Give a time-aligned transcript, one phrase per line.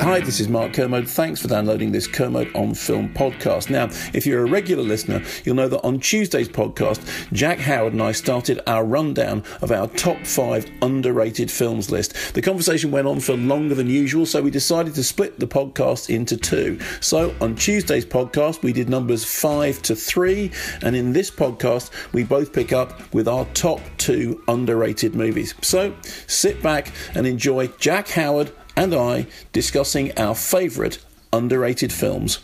[0.00, 1.06] Hi, this is Mark Kermode.
[1.06, 3.68] Thanks for downloading this Kermode on Film podcast.
[3.68, 3.84] Now,
[4.14, 7.02] if you're a regular listener, you'll know that on Tuesday's podcast,
[7.34, 12.32] Jack Howard and I started our rundown of our top five underrated films list.
[12.32, 16.08] The conversation went on for longer than usual, so we decided to split the podcast
[16.08, 16.78] into two.
[17.00, 22.24] So on Tuesday's podcast, we did numbers five to three, and in this podcast, we
[22.24, 25.54] both pick up with our top two underrated movies.
[25.60, 25.94] So
[26.26, 28.50] sit back and enjoy Jack Howard
[28.80, 30.98] and I discussing our favourite
[31.34, 32.38] underrated films.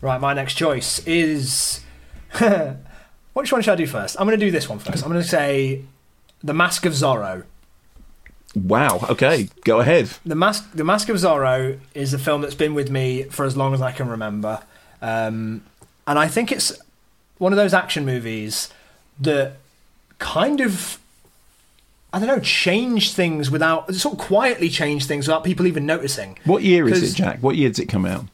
[0.00, 1.80] Right, my next choice is.
[3.32, 4.16] Which one should I do first?
[4.18, 5.02] I'm going to do this one first.
[5.02, 5.82] I'm going to say
[6.44, 7.44] The Mask of Zorro.
[8.54, 9.04] Wow.
[9.10, 10.10] Okay, go ahead.
[10.24, 13.56] The Mask, The Mask of Zorro is a film that's been with me for as
[13.56, 14.62] long as I can remember,
[15.02, 15.62] um,
[16.06, 16.72] and I think it's
[17.38, 18.72] one of those action movies
[19.20, 19.56] that
[20.18, 20.98] kind of
[22.12, 26.38] I don't know, change things without sort of quietly change things without people even noticing.
[26.44, 27.40] What year is it, Jack?
[27.40, 28.24] What year did it come out?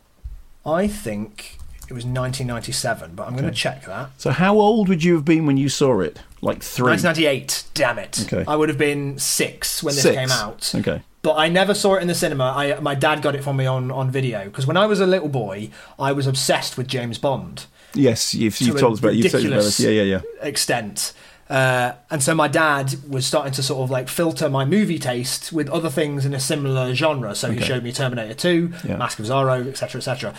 [0.65, 4.11] I think it was 1997, but I'm going to check that.
[4.17, 6.21] So, how old would you have been when you saw it?
[6.41, 6.91] Like three.
[6.91, 7.65] 1998.
[7.75, 8.27] Damn it!
[8.33, 8.45] Okay.
[8.47, 10.17] I would have been six when this Six.
[10.17, 10.73] came out.
[10.75, 11.03] Okay.
[11.23, 12.45] But I never saw it in the cinema.
[12.45, 15.07] I, my dad got it for me on, on video because when I was a
[15.07, 17.65] little boy, I was obsessed with James Bond.
[17.95, 19.15] Yes, you've, you've told us about.
[19.15, 19.91] You've told us about.
[19.91, 20.47] Yeah, yeah, yeah.
[20.47, 21.15] extent.
[21.49, 25.53] Uh, and so my dad was starting to sort of like filter my movie taste
[25.53, 27.35] with other things in a similar genre.
[27.35, 28.97] So he showed me Terminator 2, Yeah.
[28.97, 30.35] Mask of Zorro, etc., etc.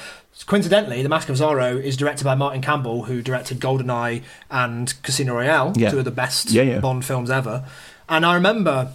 [0.48, 5.36] Coincidentally, The Mask of Zorro is directed by Martin Campbell, who directed GoldenEye and Casino
[5.36, 5.92] Royale, Yeah.
[5.92, 6.80] two of the best yeah.
[6.80, 7.66] Bond films ever.
[8.10, 8.92] And I remember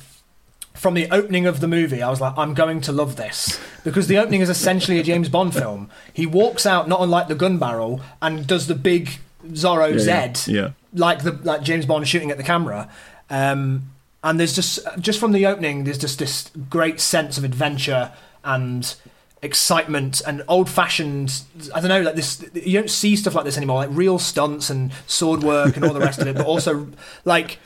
[0.74, 3.60] from the opening of the movie, I was like, I'm going to love this.
[3.84, 5.90] Because the opening is essentially a James Bond film.
[6.12, 10.52] He walks out, not unlike the gun barrel, and does the big Zorro Yeah, Z,
[10.52, 10.70] yeah.
[10.94, 12.88] like the like James Bond shooting at the camera.
[13.28, 13.90] Um,
[14.22, 18.12] and there's just just from the opening, there's just this great sense of adventure
[18.44, 18.94] and
[19.42, 21.42] excitement and old fashioned.
[21.74, 22.44] I don't know, like this.
[22.54, 25.94] You don't see stuff like this anymore, like real stunts and sword work and all
[25.94, 26.88] the rest of it, but also
[27.24, 27.58] like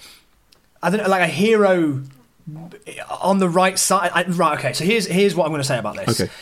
[0.83, 2.03] I don't know, like a hero
[3.23, 4.11] on the right side.
[4.15, 4.73] I, right, okay.
[4.75, 6.21] So here's here's what I'm going to say about this.
[6.21, 6.33] Okay.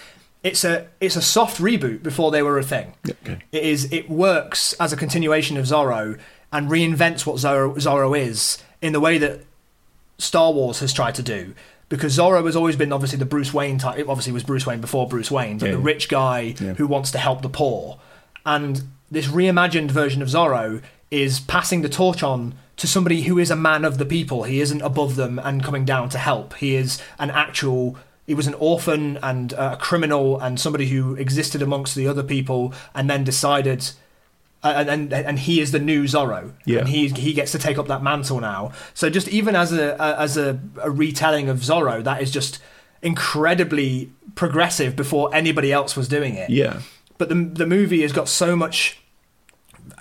[0.43, 2.95] It's a it's a soft reboot before they were a thing.
[3.09, 3.39] okay.
[3.53, 6.19] It is it works as a continuation of Zorro
[6.53, 9.41] and reinvents what Zorro, Zorro is in the way that
[10.19, 11.55] Star Wars has tried to do.
[11.89, 13.99] Because Zorro has always been obviously the Bruce Wayne type.
[13.99, 15.73] It obviously was Bruce Wayne before Bruce Wayne, but Yeah.
[15.73, 16.75] the rich guy Yeah.
[16.75, 17.99] who wants to help the poor.
[18.47, 20.81] And this reimagined version of Zorro
[21.11, 24.45] is passing the torch on to somebody who is a man of the people.
[24.45, 26.55] He isn't above them and coming down to help.
[26.55, 27.97] He is an actual.
[28.27, 32.22] He was an orphan and uh, a criminal and somebody who existed amongst the other
[32.22, 33.91] people and then decided.
[34.62, 36.81] uh, And, and and he is the new Zorro, Yeah.
[36.81, 38.71] and he he gets to take up that mantle now.
[38.94, 42.61] So just even as a, a as a, a retelling of Zorro, that is just
[43.03, 46.81] incredibly progressive before anybody else was doing it Yeah.
[47.19, 49.02] but the the movie has got so much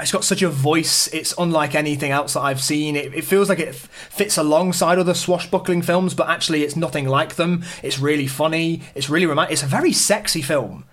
[0.02, 2.96] it's got such a voice it's unlike anything else that i've seen.
[2.96, 7.08] It, it feels like it f- fits alongside other swashbuckling films but actually it's nothing
[7.08, 7.64] like them.
[7.84, 8.82] It's really funny.
[8.96, 10.86] It's really romantic it's a very sexy film.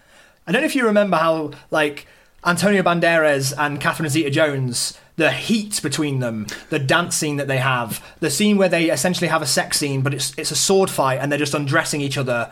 [0.47, 2.07] I don't know if you remember how like
[2.45, 8.03] antonio banderas and catherine zeta-jones the heat between them, the dance scene that they have,
[8.21, 11.19] the scene where they essentially have a sex scene, but it's it's a sword fight
[11.19, 12.51] and they're just undressing each other,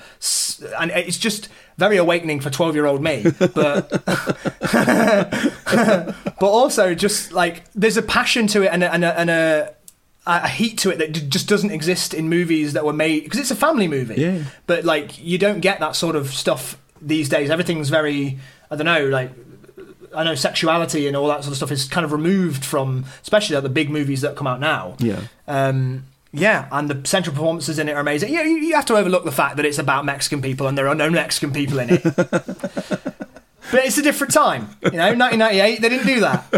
[0.79, 3.25] and it's just very awakening for twelve year old me.
[3.39, 3.91] But
[5.65, 9.75] but also just like there's a passion to it and a, and a, and a
[10.27, 13.53] a heat to it that just doesn't exist in movies that were made because it's
[13.53, 14.17] a family movie.
[14.17, 14.43] Yeah.
[14.67, 17.51] But like you don't get that sort of stuff these days.
[17.51, 18.39] Everything's very
[18.71, 19.31] I don't know like
[20.15, 23.55] I know sexuality and all that sort of stuff is kind of removed from especially
[23.55, 24.97] like the big movies that come out now.
[24.99, 25.21] Yeah.
[25.47, 28.33] Um, Yeah, and the central performances in it are amazing.
[28.33, 30.89] Yeah, you, you have to overlook the fact that it's about Mexican people and there
[30.89, 32.03] are no Mexican people in it.
[33.71, 35.15] but it's a different time, you know.
[35.15, 36.51] 1998, they didn't do that.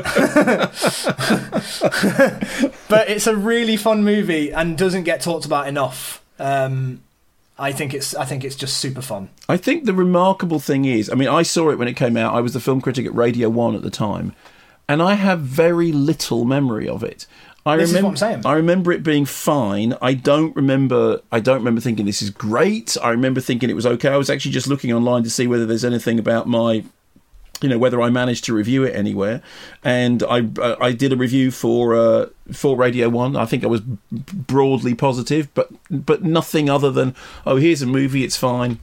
[2.89, 6.23] but it's a really fun movie and doesn't get talked about enough.
[6.39, 7.03] Um,
[7.59, 9.31] I think it's I think it's just super fun.
[9.49, 12.35] I think the remarkable thing is, I mean, I saw it when it came out.
[12.35, 14.35] I was the film critic at Radio One at the time,
[14.89, 17.27] and I have very little memory of it.
[17.69, 18.47] I This is remember, what I'm saying.
[18.47, 19.95] I remember it being fine.
[20.01, 21.21] I don't remember.
[21.31, 22.97] I don't remember thinking this is great.
[23.03, 24.09] I remember thinking it was okay.
[24.09, 26.85] I was actually just looking online to see whether there's anything about my
[27.61, 29.43] you know whether I managed to review it anywhere,
[29.83, 33.37] and I uh, I did a review for uh, for Radio One.
[33.37, 33.99] I think I was b-
[34.33, 37.15] broadly positive, but but nothing other than
[37.47, 38.79] oh here's a movie, it's fine.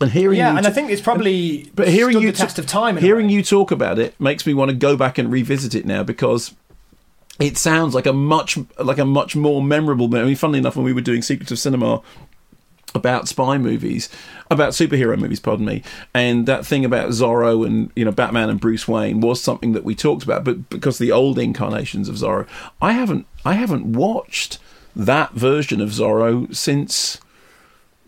[0.00, 2.58] And hearing Yeah, you and t- I think it's probably but hearing you the test
[2.58, 2.96] of time.
[2.96, 6.02] Hearing you talk about it makes me want to go back and revisit it now
[6.02, 6.54] because
[7.40, 10.14] it sounds like a much like a much more memorable.
[10.16, 12.02] I mean, funnily enough, when we were doing Secrets of Cinema
[12.94, 14.08] about spy movies,
[14.50, 15.82] about superhero movies, pardon me,
[16.12, 19.84] and that thing about Zorro and you know Batman and Bruce Wayne was something that
[19.84, 22.46] we talked about, but because the old incarnations of Zorro,
[22.80, 24.58] I haven't I haven't watched
[24.94, 27.18] that version of Zorro since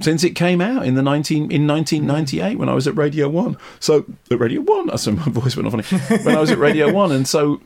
[0.01, 3.57] since it came out in the 19 in 1998 when I was at Radio 1
[3.79, 6.59] so at Radio 1 I sorry my voice went off funny when I was at
[6.59, 7.61] Radio 1 and so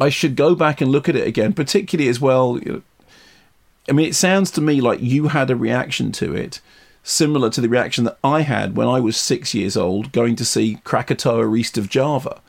[0.00, 2.82] I should go back and look at it again particularly as well you know,
[3.88, 6.60] I mean it sounds to me like you had a reaction to it
[7.02, 10.44] similar to the reaction that I had when I was 6 years old going to
[10.44, 12.40] see Krakatoa East of Java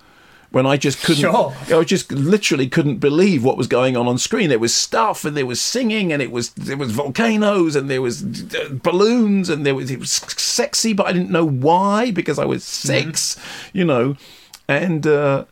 [0.55, 1.53] when I just couldn't, Sure.
[1.69, 4.47] I just literally couldn't believe what was going on on screen.
[4.47, 8.01] There was stuff, and there was singing, and it was there was volcanoes, and there
[8.01, 8.23] was
[8.55, 12.45] uh, balloons, and there was it was sexy, but I didn't know why because I
[12.45, 13.37] was 6
[13.73, 14.15] you know,
[14.69, 15.43] and uh,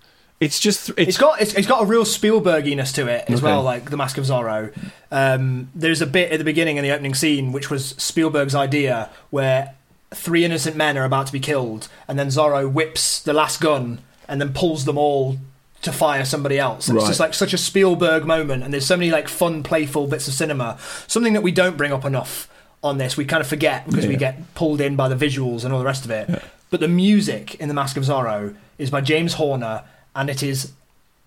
[0.43, 3.45] it's just it's, It's got it's, it's got a real Spielberginess to it as Okay.
[3.45, 4.71] well, like the Mask of Zorro.
[5.11, 9.09] Um, there's a bit at the beginning in the opening scene which was Spielberg's idea,
[9.29, 9.75] where
[10.13, 13.99] three innocent men are about to be killed, and then Zorro whips the last gun
[14.27, 15.37] and then pulls them all
[15.81, 16.87] to fire somebody else.
[16.87, 20.07] And It's just like such a Spielberg moment, and there's so many like fun, playful
[20.07, 20.77] bits of cinema.
[21.07, 22.47] Something that we don't bring up enough
[22.83, 23.17] on this.
[23.17, 25.85] We kind of forget because we get pulled in by the visuals and all the
[25.85, 26.41] rest of it.
[26.69, 29.83] But the music in The Mask of Zorro is by James Horner,
[30.15, 30.71] and it is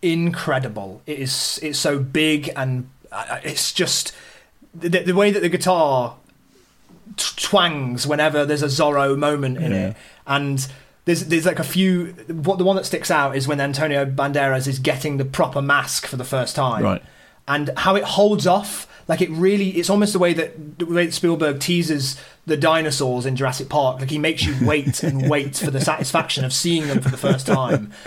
[0.03, 1.03] incredible.
[1.07, 4.13] It is it's so big and uh, it's just
[4.75, 6.17] the, the way that the guitar
[7.17, 9.89] twangs whenever there's a Zorro moment in Yeah.
[9.89, 9.97] it,
[10.27, 10.67] and
[11.05, 12.07] there's there's like a few.
[12.29, 16.07] What the one that sticks out is when Antonio Banderas is getting the proper mask
[16.07, 17.03] for the first time, Right.
[17.49, 21.07] And how it holds off, like it really, it's almost the way that the way
[21.07, 24.01] that Spielberg teases the dinosaurs in Jurassic Park.
[24.01, 27.17] Like he makes you wait and wait for the satisfaction of seeing them for the
[27.17, 27.93] first time.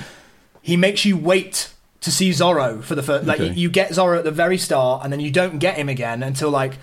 [0.70, 1.72] He makes you wait
[2.02, 3.26] to see Zorro for the first.
[3.28, 3.54] Like Okay.
[3.54, 6.50] you get Zorro at the very start, and then you don't get him again until
[6.50, 6.74] like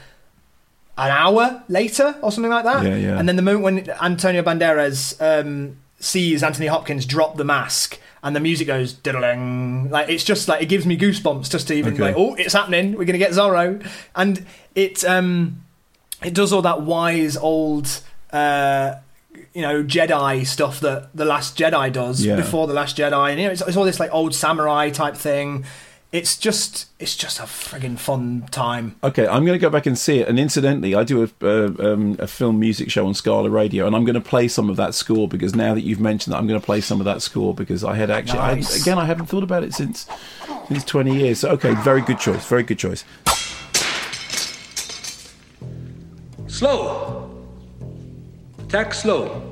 [0.99, 2.85] an hour later or something like that.
[2.85, 3.19] Yeah, yeah.
[3.19, 8.35] And then the moment when Antonio Banderas um, sees Anthony Hopkins drop the mask and
[8.35, 11.95] the music goes diddling, like it's just like it gives me goosebumps just to even
[11.95, 12.03] Okay.
[12.03, 12.97] like, oh, it's happening.
[12.97, 14.45] We're gonna get Zorro, and
[14.75, 15.63] it um,
[16.25, 18.01] it does all that wise old.
[18.33, 18.97] Uh,
[19.55, 22.37] you know Jedi stuff that the Last Jedi does Yeah.
[22.37, 25.17] before the Last Jedi, and you know it's, it's all this like old samurai type
[25.17, 25.65] thing.
[26.13, 28.95] It's just it's just a frigging fun time.
[29.03, 30.29] Okay, I'm going to go back and see it.
[30.29, 33.95] And incidentally, I do a, uh, um, a film music show on Scala Radio, and
[33.95, 36.47] I'm going to play some of that score because now that you've mentioned that, I'm
[36.47, 39.27] going to play some of that score because I had actually, I, again, I haven't
[39.27, 40.07] thought about it since
[40.69, 41.41] since 20 years.
[41.41, 42.47] So, okay, very good choice.
[42.47, 43.05] Very good choice.
[46.47, 47.26] Slow.
[48.67, 49.43] Attack slow.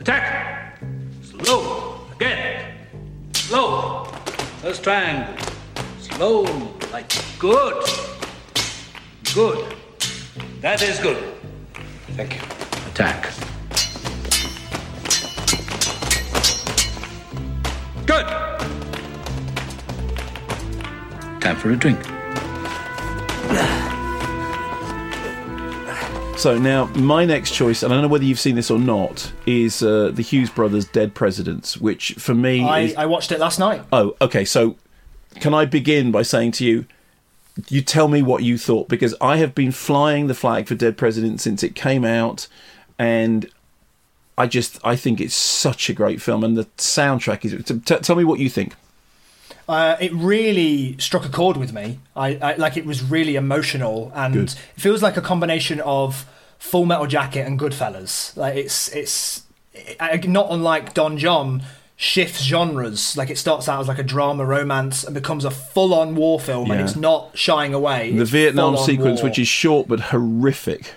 [0.00, 0.78] Attack.
[1.22, 2.06] Slow.
[2.14, 2.76] Again.
[3.32, 4.04] Slow.
[4.60, 5.34] First triangle.
[5.98, 6.42] Slow.
[6.92, 7.82] Like good.
[9.34, 9.76] Good.
[10.60, 11.16] That is good.
[12.18, 12.42] Thank you.
[12.92, 13.32] Attack.
[18.04, 18.26] Good.
[21.40, 21.98] Time for a drink.
[26.40, 29.30] So now my next choice, and I don't know whether you've seen this or not,
[29.44, 33.38] is uh, the Hughes brothers' Dead Presidents, which for me I, is I watched it
[33.38, 33.82] last night.
[33.92, 34.46] Oh, okay.
[34.46, 34.76] So,
[35.34, 36.86] can I begin by saying to you,
[37.68, 40.96] you tell me what you thought because I have been flying the flag for Dead
[40.96, 42.48] President since it came out,
[42.98, 43.46] and
[44.38, 47.62] I just I think it's such a great film, and the soundtrack is.
[47.66, 48.76] T- t- tell me what you think.
[49.70, 52.00] Uh, it really struck a chord with me.
[52.16, 54.48] I, I like it was really emotional, and Good.
[54.50, 56.26] it feels like a combination of
[56.58, 58.36] Full Metal Jacket and Goodfellas.
[58.36, 59.44] Like it's it's
[60.00, 61.62] I- not unlike Don John
[61.96, 63.16] shifts genres.
[63.16, 66.40] Like it starts out as like a drama romance and becomes a full on war
[66.40, 68.10] film, and it's not shying away.
[68.12, 69.28] The It's Vietnam sequence, war.
[69.30, 70.94] which is short but horrific.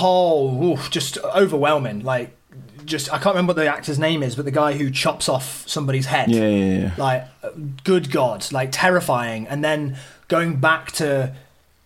[0.00, 2.04] oh, oof, just overwhelming.
[2.04, 2.36] Like,
[2.84, 5.66] just I can't remember what the actor's name is, but the guy who chops off
[5.68, 6.30] somebody's head.
[6.30, 6.94] Yeah, yeah, yeah.
[6.96, 7.26] Like,
[7.84, 9.46] good God, like terrifying.
[9.46, 9.96] And then
[10.28, 11.34] going back to,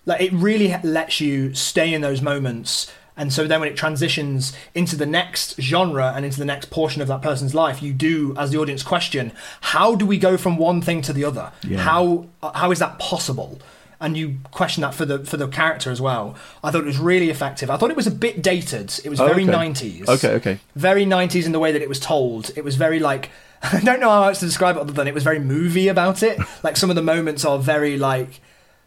[0.06, 2.92] like, it really lets you stay in those moments.
[3.16, 7.02] And so then when it transitions into the next genre and into the next portion
[7.02, 10.56] of that person's life, you do, as the audience, question, how do we go from
[10.56, 11.50] one thing to the other?
[11.64, 11.78] Yeah.
[11.78, 13.60] How uh, how is that possible?
[14.00, 16.36] And you question that for the for the character as well.
[16.62, 17.68] I thought it was really effective.
[17.68, 18.92] I thought it was a bit dated.
[19.04, 19.52] It was Oh, very okay.
[19.52, 20.60] 90s Okay, okay.
[20.76, 22.50] very 90s in the way that it was told.
[22.56, 23.30] It was very like
[23.62, 26.22] I don't know how else to describe it other than it was very movie about
[26.22, 26.38] it.
[26.62, 28.40] Like some of the moments are very like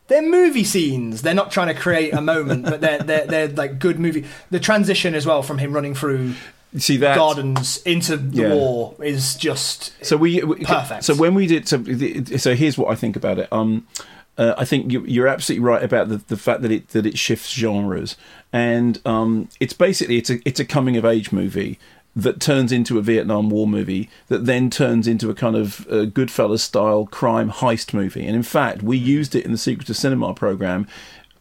[0.08, 1.22] they're movie scenes.
[1.24, 4.24] They're not trying to create a moment, but they're they're they're like good movie.
[4.50, 6.36] The transition as well from him running through
[6.78, 8.54] See that gardens into the Yeah.
[8.56, 11.04] war is just So we, we Perfect.
[11.04, 11.84] So when we did, so,
[12.38, 13.52] so here's what I think about it.
[13.52, 13.86] Um,
[14.42, 17.16] uh, I think you, you're absolutely right about the, the fact that it that it
[17.16, 18.18] shifts genres,
[18.52, 21.78] and um, it's basically it's a it's a coming of age movie
[22.16, 26.06] that turns into a Vietnam War movie that then turns into a kind of uh,
[26.08, 28.26] Goodfellas style crime heist movie.
[28.26, 30.88] And in fact, we used it in the Secret of Cinema program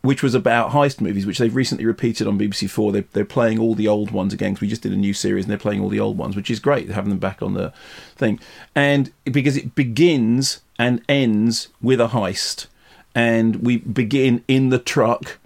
[0.03, 2.91] which was about heist movies, which they've recently repeated on BBC Four.
[2.93, 5.45] They, they're playing all the old ones again because we just did a new series
[5.45, 7.73] and they're playing all the old ones, which is great having them back on the
[8.17, 8.41] thing.
[8.75, 12.67] And because it begins and ends with a heist,
[13.15, 15.39] and we begin in the truck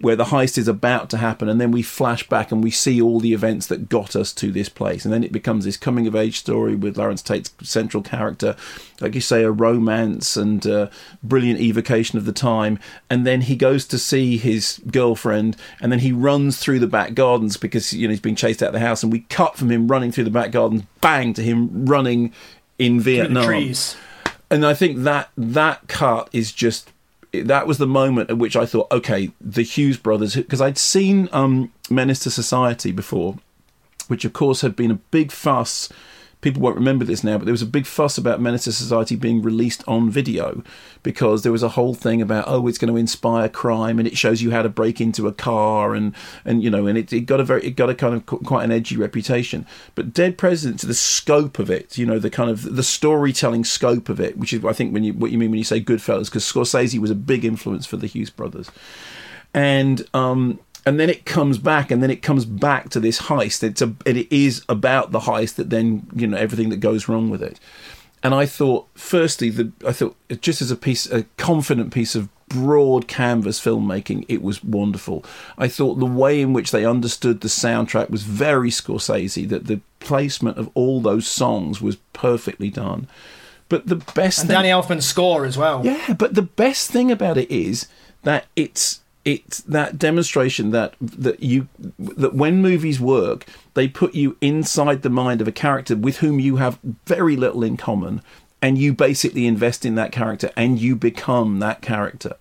[0.00, 3.02] where the heist is about to happen, and then we flash back and we see
[3.02, 6.06] all the events that got us to this place, and then it becomes this coming
[6.06, 8.56] of age story with Larenz Tate's central character,
[9.00, 10.88] like you say, a romance and uh,
[11.22, 12.78] brilliant evocation of the time,
[13.10, 17.12] and then he goes to see his girlfriend, and then he runs through the back
[17.12, 19.70] gardens because you know he's being chased out of the house, and we cut from
[19.70, 22.32] him running through the back gardens, bang to him running
[22.78, 23.44] in Vietnam.
[23.44, 23.96] trees.
[24.50, 26.90] and I think that that cut is just
[27.32, 31.28] that was the moment at which I thought, okay, the Hughes brothers, because I'd seen
[31.32, 33.36] um, Menace to Society before,
[34.08, 35.88] which of course had been a big fuss.
[36.40, 39.14] People won't remember this now, but there was a big fuss about Menace to Society
[39.14, 40.62] being released on video
[41.02, 44.16] because there was a whole thing about oh, it's going to inspire crime and it
[44.16, 47.20] shows you how to break into a car and and you know and it, it
[47.22, 49.66] got a very it got a kind of quite an edgy reputation.
[49.94, 53.64] But Dead Presidents, to the scope of it, you know, the kind of the storytelling
[53.64, 55.80] scope of it, which is I think when you what you mean when you say
[55.80, 58.70] Goodfellas, because Scorsese was a big influence for the Hughes brothers
[59.52, 63.62] and um and then it comes back and then it comes back to this heist.
[63.62, 67.30] It's a it is about the heist that then you know everything that goes wrong
[67.30, 67.58] with it.
[68.22, 72.28] And i thought firstly the i thought just as a piece a confident piece of
[72.48, 75.24] broad canvas filmmaking it was wonderful.
[75.56, 79.80] I thought the way in which they understood the soundtrack was very scorsese that the
[80.00, 83.06] placement of all those songs was perfectly done.
[83.68, 85.82] But the best And thing Danny Elfman's score as well.
[85.84, 87.86] yeah, but the best thing about it is
[88.24, 94.36] that it's it's that demonstration that that you that when movies work, they put you
[94.40, 98.22] inside the mind of a character with whom you have very little in common,
[98.62, 102.36] and you basically invest in that character and you become that character.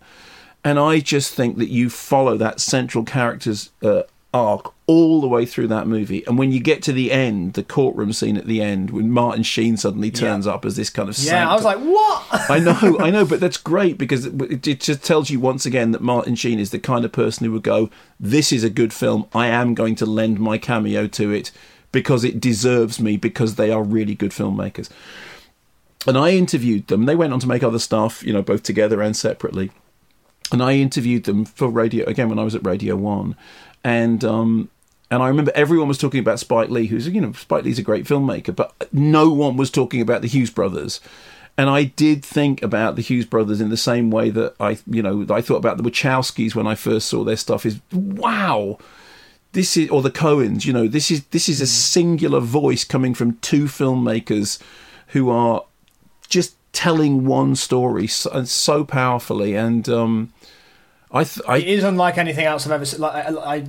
[0.64, 5.46] And I just think that you follow that central character's uh, arc all the way
[5.46, 6.26] through that movie.
[6.28, 9.44] And when you get to the end, the courtroom scene at the end, when Martin
[9.44, 12.26] Sheen suddenly turns up as this kind of Yeah, I was like, what?
[12.50, 15.92] I know, I know, but that's great because it, it just tells you once again
[15.92, 18.94] that Martin Sheen is the kind of person who would go, "This is a good
[18.94, 19.28] film.
[19.34, 21.52] I am going to lend my cameo to it
[21.92, 24.90] because it deserves me because they are really good filmmakers."
[26.08, 27.06] And I interviewed them.
[27.06, 29.72] They went on to make other stuff, you know, both together and separately.
[30.52, 33.36] And I interviewed them for radio again when I was at Radio One,
[33.84, 34.70] and um,
[35.12, 37.84] and I remember everyone was talking about Spike Lee, who's you know Spike Lee's a
[37.84, 41.00] great filmmaker, but no one was talking about the Hughes brothers.
[41.58, 45.04] And I did think about the Hughes brothers in the same way that I, you
[45.04, 47.66] know, I thought about the Wachowskis when I first saw their stuff.
[47.66, 48.78] Is wow,
[49.52, 50.66] this is or the Coens.
[50.66, 54.62] You know, this is this is a singular voice coming from two filmmakers
[55.08, 55.66] who are
[56.30, 59.56] just telling one story so, so powerfully.
[59.56, 60.32] And um,
[61.12, 63.02] I, th- I It is unlike anything else I've ever seen.
[63.02, 63.66] Like, I, I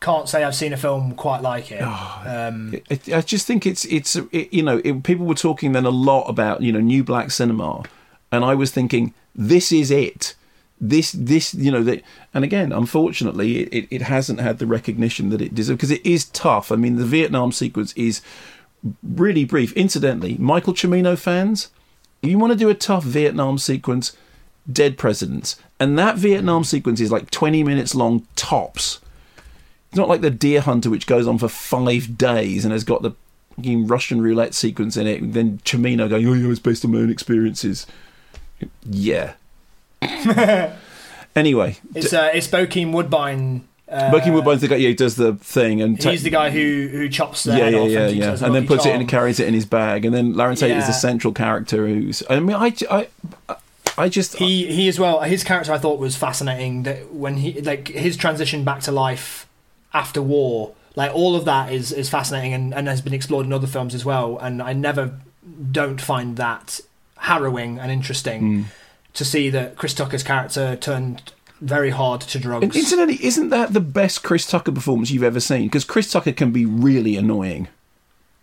[0.00, 1.80] can't say I've seen a film quite like it.
[1.82, 5.72] Oh, um, I, I just think it's it's it, you know it, people were talking
[5.72, 7.84] then a lot about you know new black cinema,
[8.30, 10.34] and I was thinking this is it.
[10.80, 12.02] This this you know that
[12.34, 16.04] and again unfortunately it, it, it hasn't had the recognition that it deserves because it
[16.04, 16.72] is tough.
[16.72, 18.20] I mean the Vietnam sequence is
[19.02, 19.72] really brief.
[19.74, 21.70] Incidentally, Michael Cimino fans,
[22.20, 24.16] you want to do a tough Vietnam sequence,
[24.70, 29.00] Dead Presidents, and that Vietnam sequence is like twenty minutes long tops.
[29.90, 33.02] It's not like the Deer Hunter, which goes on for five days and has got
[33.02, 33.12] the
[33.58, 35.32] Russian roulette sequence in it.
[35.32, 37.86] Then Cimino going, "Oh, yeah, it's based on my own experiences."
[38.84, 39.34] Yeah.
[41.36, 43.68] anyway, It's uh, it's Bokeem Woodbine.
[43.88, 44.76] Uh, Bucky Woodbine's the guy.
[44.76, 47.78] Yeah, does the thing, and He's the guy who who chops the yeah, head yeah,
[47.78, 49.46] off yeah, and, yeah, it as a and then puts it in and carries it
[49.46, 50.04] in his bag.
[50.04, 52.22] And then Larenz Tate is the central character who's.
[52.30, 53.56] I mean, I, I,
[54.02, 55.20] I just He he as well.
[55.20, 56.82] His character I thought was fascinating.
[56.82, 59.46] That when he like his transition back to life
[59.94, 63.52] after war, like all of that is is fascinating and, and has been explored in
[63.52, 64.38] other films as well.
[64.38, 65.18] And I never
[65.70, 66.80] don't find that
[67.18, 68.62] harrowing and interesting Hmm.
[69.14, 72.64] to see that Chris Tucker's character turned very hard to drugs.
[72.64, 75.64] And incidentally, isn't that the best Chris Tucker performance you've ever seen?
[75.68, 77.68] Because Chris Tucker can be really annoying,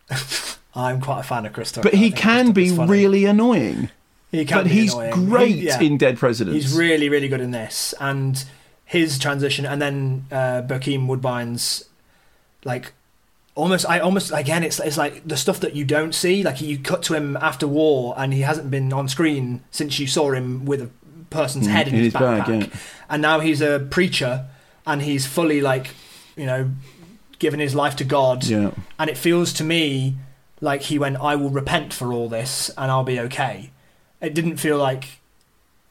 [0.75, 1.89] I'm quite a fan of Chris Tucker.
[1.89, 2.89] but he can be funny.
[2.91, 3.89] really annoying.
[4.31, 5.12] He but he's annoying.
[5.29, 5.79] great He- yeah.
[5.81, 6.53] in Dead Presidents.
[6.65, 8.43] He's really, really good in this, and
[8.86, 11.86] his transition, and then uh, Bokeem Woodbine's
[12.63, 12.93] like
[13.55, 13.88] almost.
[13.89, 16.43] I almost again, it's it's like the stuff that you don't see.
[16.43, 20.05] Like you cut to him after war, and he hasn't been on screen since you
[20.07, 20.89] saw him with a
[21.29, 22.79] person's Mm, head in, in his, his bag, backpack, yeah.
[23.09, 24.45] and now he's a preacher,
[24.86, 25.88] and he's fully like
[26.36, 26.69] you know
[27.39, 28.43] given his life to God.
[28.43, 28.71] Yeah.
[29.00, 30.15] And it feels to me
[30.62, 33.69] like he went, I will repent for all this and I'll be okay.
[34.21, 35.05] It didn't feel like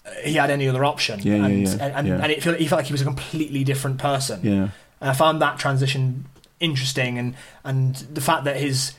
[0.04, 1.20] uh, he had any other option.
[1.20, 2.20] Yeah, yeah, and, yeah, and, and, yeah.
[2.22, 4.40] and it felt, he felt like he was a completely different person.
[4.42, 4.68] Yeah.
[5.00, 6.26] And I found that transition
[6.60, 8.94] interesting and, and the fact that his,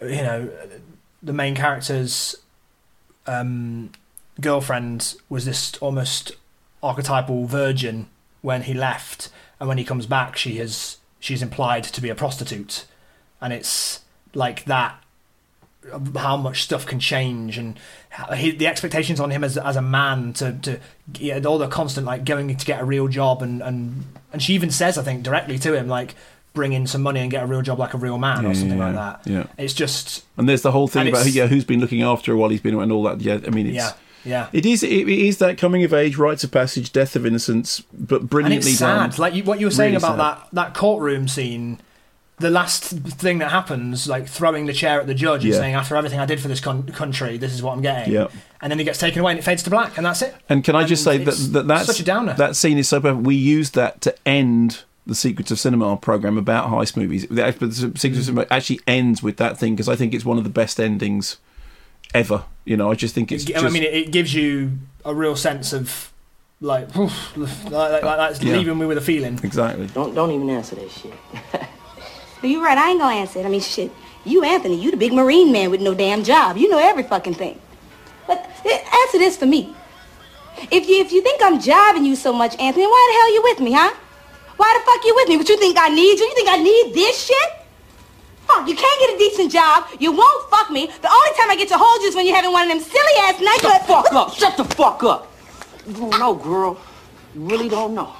[0.00, 0.50] you know,
[1.22, 2.36] the main character's
[3.26, 3.90] um,
[4.40, 6.32] girlfriend was this almost
[6.82, 8.08] archetypal virgin
[8.40, 12.14] when he left, and when he comes back, she has she's implied to be a
[12.14, 12.84] prostitute,
[13.40, 14.00] and it's
[14.34, 15.02] like that.
[16.16, 17.78] How much stuff can change, and
[18.36, 20.80] he, the expectations on him as as a man to to
[21.18, 24.54] yeah, all the constant like going to get a real job, and and and she
[24.54, 26.14] even says I think directly to him like
[26.52, 28.54] bring in some money and get a real job like a real man Yeah, or
[28.54, 29.30] something yeah, like that.
[29.30, 29.46] Yeah.
[29.56, 32.48] It's just And there's the whole thing about yeah, who's been looking after her while
[32.48, 33.20] he's been and all that.
[33.20, 33.92] Yeah, I mean, it's, yeah
[34.24, 34.48] yeah.
[34.52, 34.82] It is.
[34.82, 38.70] It, is that coming of age, rites of passage, death of innocence, but and brilliantly
[38.72, 39.10] it's sad.
[39.12, 39.18] done.
[39.20, 40.48] Like you, what you were saying Really about sad.
[40.52, 41.80] that that courtroom scene.
[42.40, 45.58] The last thing that happens, like throwing the chair at the judge and Yeah.
[45.60, 48.28] saying, "After everything I did for this con- country, this is what I'm getting." Yeah.
[48.60, 50.34] And then he gets taken away and it fades to black, and that's it.
[50.48, 52.34] And can I just say that, that that's such a downer.
[52.34, 53.24] That scene is so perfect.
[53.26, 57.26] We used that to end the Secrets of Cinema program about heist movies.
[57.28, 60.38] The the Secrets of Cinema actually ends with that thing because I think it's one
[60.38, 61.38] of the best endings
[62.14, 62.44] ever.
[62.64, 63.46] You know, I just think it's.
[63.48, 66.12] I just, mean, it, it gives you a real sense of
[66.60, 68.56] like, oof, like, like, like that's Yeah.
[68.56, 69.40] leaving me with a feeling.
[69.42, 69.86] exactly.
[69.88, 71.14] Don't don't even answer that shit.
[72.42, 73.46] You're right, I ain't gonna answer it.
[73.46, 73.90] I mean, shit,
[74.24, 76.56] you, Anthony, you the big marine man with no damn job.
[76.56, 77.60] You know every fucking thing.
[78.26, 79.74] But eh, answer this for me.
[80.70, 83.42] If you if you think I'm jiving you so much, Anthony, why the hell you
[83.42, 83.94] with me, huh?
[84.56, 85.36] Why the fuck you with me?
[85.36, 86.26] What you think I need you?
[86.26, 87.50] You think I need this shit?
[88.46, 89.86] Fuck, you can't get a decent job.
[90.00, 90.86] You won't fuck me.
[90.86, 92.80] The only time I get to hold you is when you're having one of them
[92.80, 93.62] silly ass nights.
[93.62, 94.34] Shut the fuck up.
[94.34, 95.32] Shut the fuck up.
[95.86, 96.80] You don't know, girl.
[97.34, 98.12] You really don't know.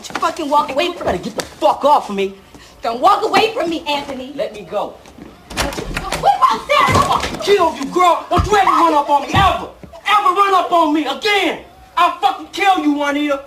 [0.00, 1.12] Don't you fucking walk away from me.
[1.12, 2.34] Better get the fuck off of me.
[2.80, 4.32] Don't walk away from me, Anthony.
[4.32, 4.92] Let me go.
[4.92, 6.92] What about that?
[6.96, 8.26] I'll fucking kill you, girl.
[8.30, 9.70] Don't you ever run up on me, ever.
[10.08, 11.66] Ever run up on me again.
[11.98, 13.44] I'll fucking kill you, Juanita.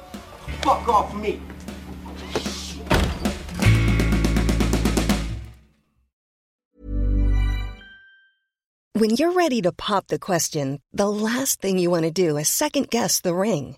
[0.62, 1.42] Fuck off of me.
[8.94, 12.48] When you're ready to pop the question, the last thing you want to do is
[12.48, 13.78] second guess the ring.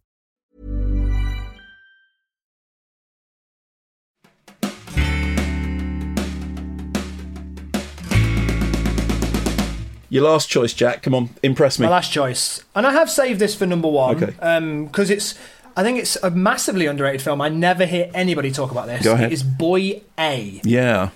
[10.11, 11.03] Your last choice, Jack.
[11.03, 11.85] Come on, impress me.
[11.85, 14.21] My last choice, and I have saved this for number one.
[14.21, 14.83] Okay.
[14.85, 15.39] Because it's,
[15.77, 17.39] I think it's a massively underrated film.
[17.41, 19.03] I never hear anybody talk about this.
[19.03, 19.31] Go ahead.
[19.31, 20.59] It is Boy A.
[20.65, 21.11] Yeah.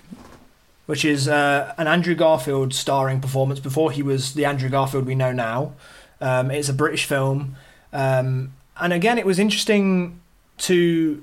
[0.86, 5.13] which is uh, an Andrew Garfield starring performance before he was the Andrew Garfield we
[5.15, 5.73] know now.
[6.21, 7.58] Um, it's a British film,
[7.91, 10.21] um, and again, it was interesting
[10.60, 11.21] to.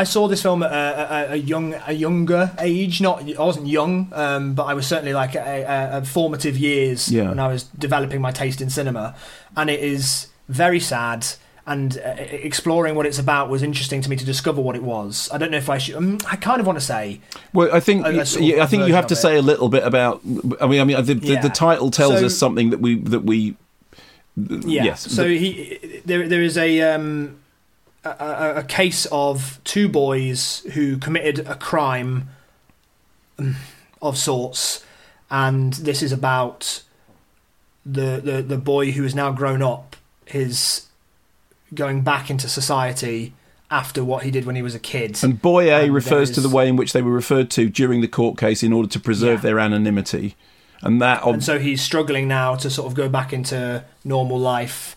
[0.00, 3.00] I saw this film at a, a, a young, a younger age.
[3.00, 5.64] Not, I wasn't young, um, but I was certainly like a,
[5.98, 7.28] a, formative years Yeah.
[7.30, 9.14] when I was developing my taste in cinema,
[9.56, 11.26] and it is very sad.
[11.68, 12.14] And uh,
[12.50, 15.28] exploring what it's about was interesting to me to discover what it was.
[15.32, 15.96] I don't know if I should.
[15.96, 17.20] Um, I kind of want to say
[17.52, 19.42] Well, I think a- a sort of yeah, I think you have to say a
[19.42, 20.20] little bit about.
[20.60, 21.40] I mean, I mean, the, the, Yeah.
[21.42, 23.56] the title tells So- us something that we that we.
[24.36, 24.84] Yeah.
[24.84, 25.10] Yes.
[25.10, 27.36] So the- he there there is a um
[28.18, 32.28] a, a, case of two boys who committed a crime
[33.38, 33.56] um,
[34.00, 34.84] of sorts,
[35.30, 36.82] and this is about
[37.84, 40.86] the the the boy who is now grown up, his
[41.74, 43.32] going back into society
[43.70, 45.18] after what he did when he was a kid.
[45.24, 48.00] and boy A And refers to the way in which they were referred to during
[48.00, 49.42] the court case in order to preserve Yeah.
[49.42, 50.36] their anonymity,
[50.82, 51.22] and that.
[51.24, 54.96] ob- and so he's struggling now to sort of go back into normal life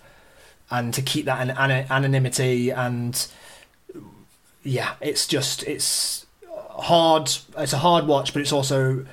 [0.72, 3.28] and to keep that an, an, anonymity and
[4.64, 6.26] yeah it's just it's
[6.72, 9.06] hard it's a hard watch but it's also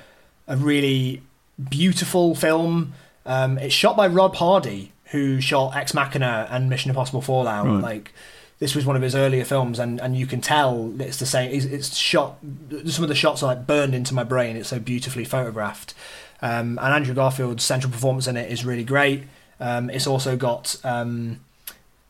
[0.47, 1.21] a really
[1.69, 2.93] beautiful film
[3.25, 7.81] um, it's shot by rob hardy who shot ex machina and mission impossible fallout Right.
[7.81, 8.13] like
[8.59, 11.51] this was one of his earlier films and, and you can tell it's the same
[11.51, 12.37] it's, it's shot
[12.85, 15.93] some of the shots are like burned into my brain it's so beautifully photographed
[16.41, 19.23] um, and Andrew Garfield's central performance in it is really great.
[19.59, 21.39] Um, it's also got um,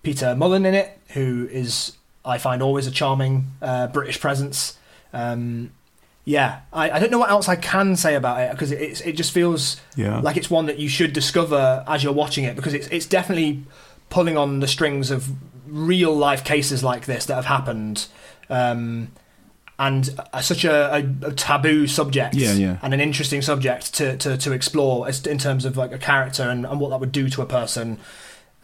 [0.08, 4.78] Peter Mullan in it, who is I find always a charming uh, British presence.
[5.12, 5.72] Um,
[6.24, 9.14] yeah, I, I don't know what else I can say about it because it, it
[9.18, 10.20] just feels Yeah.
[10.22, 13.64] like it's one that you should discover as you're watching it because it's it's definitely
[14.10, 15.28] pulling on the strings of
[15.68, 18.08] real life cases like this that have happened.
[18.50, 19.12] Um,
[19.78, 22.78] and uh, such a, a, a taboo subject Yeah, yeah.
[22.82, 26.66] and an interesting subject to, to, to explore in terms of like a character and,
[26.66, 28.00] and what that would do to a person.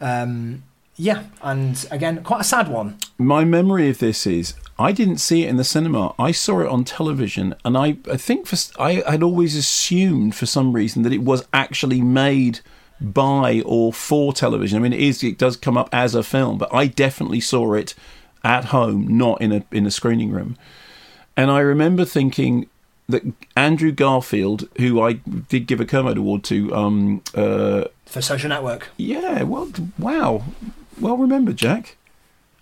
[0.00, 0.62] Um,
[0.96, 2.96] yeah, and again, quite a sad one.
[3.18, 6.14] my memory of this is I didn't see it in the cinema.
[6.18, 10.46] I saw it on television, and I, I think for I had always assumed for
[10.46, 12.60] some reason that it was actually made
[13.00, 14.78] by or for television.
[14.78, 17.74] I mean, it is it does come up as a film, but I definitely saw
[17.74, 17.94] it
[18.42, 20.56] at home, not in a in a screening room.
[21.36, 22.68] And I remember thinking
[23.08, 23.22] that
[23.56, 28.88] Andrew Garfield, who I did give a Kermode Award to, um, uh, For Social Network.
[28.96, 30.42] yeah, well, wow,
[31.00, 31.96] well remembered, Jack.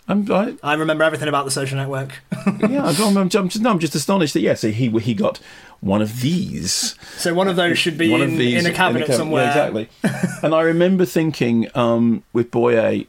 [0.08, 2.20] I'm, I, I remember everything about the Social Network.
[2.68, 5.38] yeah, I'm, I'm, I'm, just, no, I'm just astonished that yes, he he got
[5.80, 6.96] one of these.
[7.16, 9.44] so one of those should be in, in a cabinet cab- somewhere.
[9.44, 9.88] Yeah, exactly.
[10.42, 13.06] and I remember thinking um, with Boy A,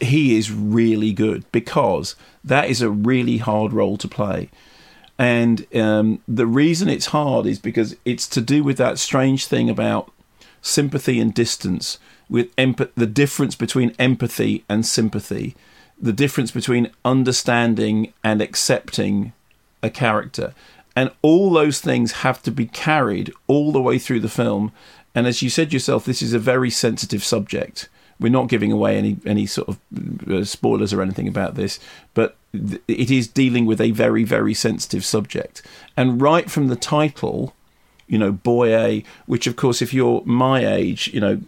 [0.00, 4.48] he is really good because that is a really hard role to play.
[5.18, 9.68] And um, the reason it's hard is because it's to do with that strange thing
[9.68, 10.12] about
[10.62, 15.54] sympathy and distance, with emp- the difference between empathy and sympathy,
[16.00, 19.32] the difference between understanding and accepting
[19.82, 20.54] a character.
[20.94, 24.72] And all those things have to be carried all the way through the film.
[25.14, 27.88] And as you said yourself, this is a very sensitive subject.
[28.20, 29.78] We're not giving away any any sort of
[30.28, 31.78] uh, spoilers or anything about this,
[32.14, 35.62] but th- it is dealing with a very very sensitive subject.
[35.96, 37.54] And right from the title,
[38.08, 41.40] you know, boy A, which of course, if you're my age, you know,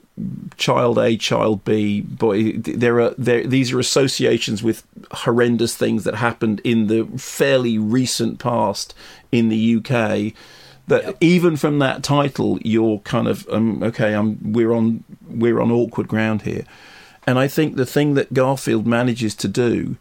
[0.56, 6.16] child A, child B, boy, there are there these are associations with horrendous things that
[6.16, 8.94] happened in the fairly recent past
[9.32, 10.32] in the UK.
[10.86, 14.14] That even from that title, you're kind of um, okay.
[14.14, 16.64] I'm we're on we're on awkward ground here,
[17.26, 19.96] and I think the thing that Garfield manages to do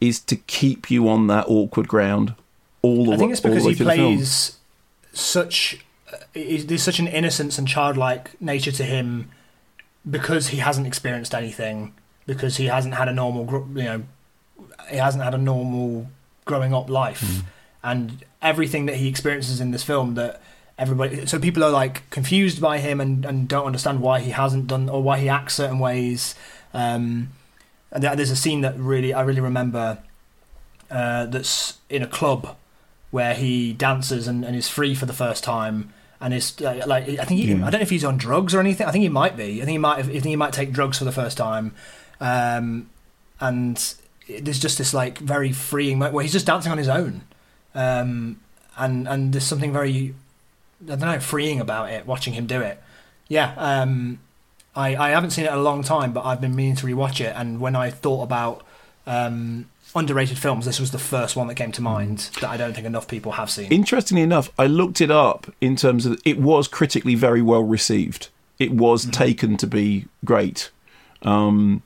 [0.00, 2.34] is to keep you on that awkward ground
[2.82, 4.16] all the I think it's because he through the film.
[4.16, 4.58] plays
[5.12, 5.84] such.
[6.34, 9.30] Is- there's such an innocence and childlike nature to him
[10.08, 11.94] because he hasn't experienced anything,
[12.26, 13.44] because he hasn't had a normal,
[13.76, 14.02] you know,
[14.90, 16.08] he hasn't had a normal
[16.44, 17.42] growing up life, Mm.
[17.84, 20.40] and everything that he experiences in this film that
[20.78, 21.26] everybody.
[21.26, 24.88] So people are like confused by him and, and don't understand why he hasn't done
[24.88, 26.34] or why he acts certain ways.
[26.74, 27.28] Um,
[27.92, 29.98] and there's a scene that really I really remember
[30.90, 32.56] uh, that's in a club
[33.12, 37.08] where he dances and, and is free for the first time and is uh, like
[37.08, 37.66] I think he, Yeah.
[37.66, 38.86] I don't know if he's on drugs or anything.
[38.86, 39.60] I think he might be.
[39.60, 39.98] I think he might.
[39.98, 41.74] Have, I think he might take drugs for the first time,
[42.20, 42.88] um,
[43.40, 43.94] and
[44.40, 47.22] there's just this like very freeing moment where he's just dancing on his own,
[47.74, 48.40] um,
[48.78, 50.14] and and there's something very
[50.84, 52.06] I don't know freeing about it.
[52.06, 52.80] Watching him do it,
[53.26, 53.54] yeah.
[53.56, 54.20] Um,
[54.76, 57.20] I I haven't seen it in a long time, but I've been meaning to rewatch
[57.20, 57.34] it.
[57.36, 58.64] And when I thought about
[59.08, 62.72] um, underrated films, this was the first one that came to mind that I don't
[62.74, 63.70] think enough people have seen.
[63.72, 68.28] Interestingly enough, I looked it up in terms of it was critically very well received.
[68.58, 69.10] It was Mm-hmm.
[69.10, 70.70] taken to be great,
[71.22, 71.82] um,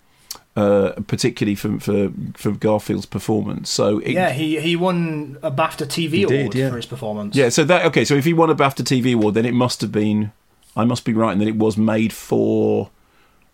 [0.57, 3.71] uh, particularly for, for for Garfield's performance.
[3.71, 6.71] So it, yeah, he, he won a BAFTA TV He did, award yeah.
[6.71, 7.35] for his performance.
[7.37, 7.49] yeah.
[7.51, 8.05] So that okay.
[8.05, 10.33] So if he won a BAFTA TV award, then it must have been.
[10.77, 12.91] I must be right in that it was made for.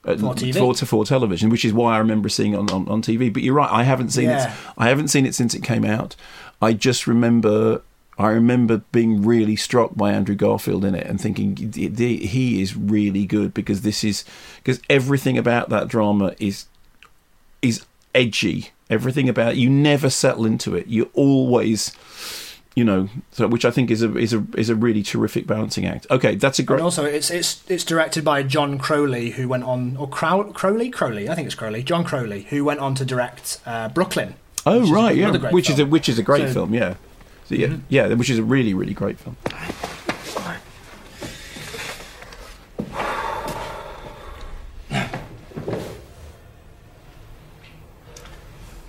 [0.05, 0.17] For
[0.53, 3.33] for, for television, which is why I remember seeing it on, on, on TV.
[3.33, 4.53] But you're right, I haven't seen Yeah.
[4.53, 4.59] it.
[4.77, 6.17] I haven't seen it since it came out.
[6.61, 7.83] I just remember
[8.19, 12.61] I remember being really struck by Andrew Garfield in it and thinking "The- the- he
[12.61, 14.25] is really good because this is
[14.57, 16.67] because everything about that drama is
[17.63, 17.85] is
[18.15, 18.71] edgy.
[18.91, 20.87] Everything about you never settle into it.
[20.89, 21.93] You always,
[22.75, 25.87] you know, so which I think is a is a is a really terrific balancing
[25.87, 26.07] act.
[26.11, 26.77] Okay, that's a great.
[26.77, 30.91] And also, it's it's it's directed by John Crowley, who went on or Crow, Crowley,
[30.91, 34.35] Crowley, I think it's Crowley, John Crowley, who went on to direct uh, Brooklyn.
[34.65, 36.75] oh right, yeah, which is a which is a great So- film.
[36.75, 36.95] Yeah,
[37.47, 39.37] so, yeah, yeah, which is a really really great film.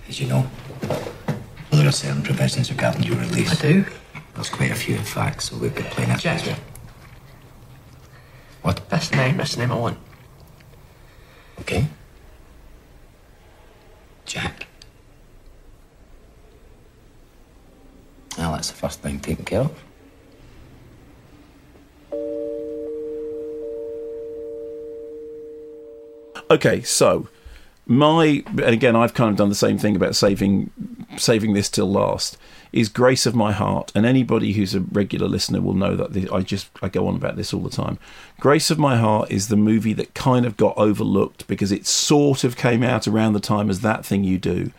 [0.08, 0.48] As you know,
[1.94, 3.52] certain professions regarding your release.
[3.52, 3.84] I do.
[4.34, 6.18] There's quite a few, in fact, so we've been playing it.
[6.18, 6.58] Jack.
[8.62, 8.88] What?
[8.88, 9.36] That's the name.
[9.36, 9.98] That's the name I want.
[11.60, 11.86] Okay.
[14.26, 14.66] Jack.
[18.36, 19.72] Well, that's the first thing taken care of.
[26.50, 27.28] Okay, so
[27.86, 30.70] my and again I've kind of done the same thing about saving
[31.18, 32.38] saving this till last
[32.72, 36.40] is Grace of My Heart and anybody who's a regular listener will know that I
[36.40, 37.98] just I go on about this all the time.
[38.40, 42.42] Grace of My Heart is the movie that kind of got overlooked because it sort
[42.42, 44.72] of came out around the time as that thing you do.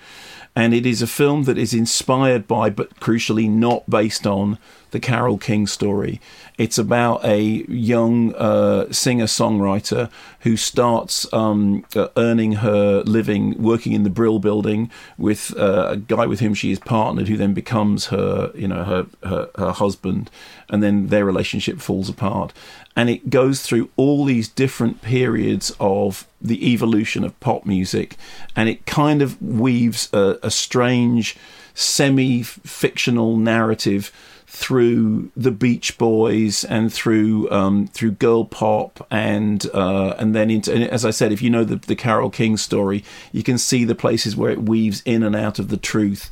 [0.56, 4.58] And it is a film that is inspired by, but crucially not based on,
[4.96, 6.22] the Carole King story.
[6.58, 13.92] It's about a young uh, singer songwriter who starts um, uh, earning her living working
[13.92, 17.54] in the Brill building with uh, a guy with whom she is partnered, who then
[17.54, 20.32] becomes her, you know, her, her her husband,
[20.70, 22.54] and then their relationship falls apart.
[22.96, 28.16] And it goes through all these different periods of the evolution of pop music,
[28.56, 31.36] and it kind of weaves a, a strange
[31.74, 34.12] semi-fictional narrative
[34.48, 40.74] through the Beach Boys and through um, through girl pop and uh, and then into
[40.74, 43.84] and as I said, if you know the the Carole King story, you can see
[43.84, 46.30] the places where it weaves in and out of the truth.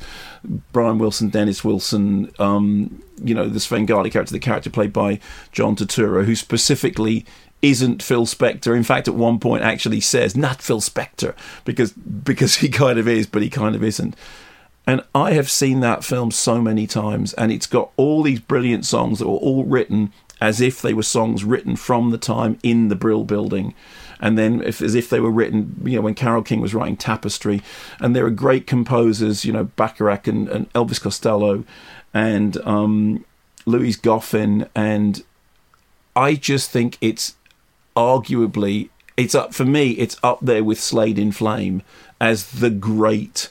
[0.72, 5.18] Brian Wilson, Dennis Wilson, um, you know the Svengali character, the character played by
[5.52, 7.26] John Turturro, who specifically
[7.62, 8.76] isn't Phil Spector.
[8.76, 13.08] In fact, at one point actually says not Phil Spector because because he kind of
[13.08, 14.14] is, but he kind of isn't.
[14.86, 18.84] And I have seen that film so many times, and it's got all these brilliant
[18.84, 22.88] songs that were all written as if they were songs written from the time in
[22.88, 23.74] the Brill building.
[24.20, 26.96] And then, if, as if they were written, you know, when Carole King was writing
[26.96, 27.62] Tapestry.
[27.98, 31.64] And there are great composers, you know, Bacharach and, and Elvis Costello
[32.12, 33.24] and um,
[33.66, 34.68] Louise Goffin.
[34.74, 35.24] And
[36.14, 37.36] I just think it's
[37.96, 41.82] arguably, it's up, for me, it's up there with Slade in Flame
[42.20, 43.50] as the great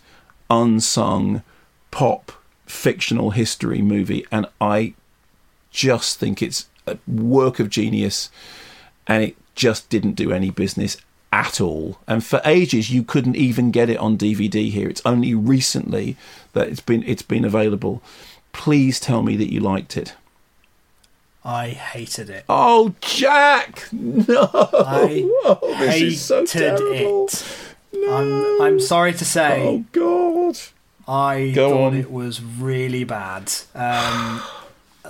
[0.49, 1.43] unsung
[1.91, 2.31] pop
[2.65, 4.93] fictional history movie and I
[5.71, 8.29] just think it's a work of genius
[9.07, 10.97] and it just didn't do any business
[11.31, 11.99] at all.
[12.07, 14.87] And for ages you couldn't even get it on DVD here.
[14.87, 16.15] It's only recently
[16.53, 18.01] that it's been it's been available.
[18.53, 20.15] Please tell me that you liked it.
[21.43, 22.45] I hated it.
[22.47, 23.89] oh Jack!
[23.91, 24.49] No!
[24.53, 27.45] I oh, this hated is so terrible it.
[28.07, 29.61] I'm I'm sorry to say.
[29.61, 30.22] oh god
[31.07, 31.95] I Go thought on.
[31.95, 33.51] it was really bad.
[33.75, 34.41] Um,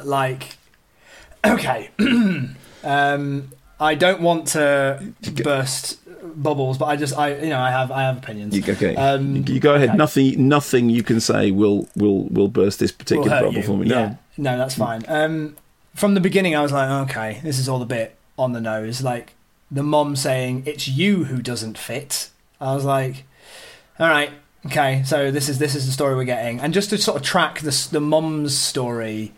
[0.04, 0.58] like,
[1.46, 1.90] okay,
[2.84, 6.00] um, I don't want to burst
[6.42, 8.56] bubbles, but I just, I, you know, I have, I have opinions.
[8.56, 9.90] You, okay, Um, you, go ahead.
[9.90, 9.98] okay.
[9.98, 13.64] Nothing, nothing you can say will will will burst this particular bubble you.
[13.64, 13.88] for me.
[13.90, 14.16] Yeah.
[14.38, 15.04] No, that's fine.
[15.08, 15.56] Um,
[15.96, 19.04] from the beginning, I was like, okay, this is all a bit on the nose.
[19.04, 19.34] Like
[19.70, 22.30] the mom saying, "It's you who doesn't fit."
[22.62, 23.26] I was like,
[24.00, 24.32] all right,
[24.66, 27.24] okay, so this is this is the story we're getting, and just to sort of
[27.24, 29.34] track the the mom's story,